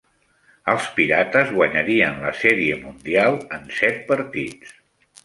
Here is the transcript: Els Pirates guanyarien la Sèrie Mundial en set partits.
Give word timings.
Els 0.71 0.85
Pirates 0.99 1.51
guanyarien 1.57 2.17
la 2.23 2.31
Sèrie 2.37 2.79
Mundial 2.87 3.39
en 3.59 3.69
set 3.81 4.01
partits. 4.09 4.73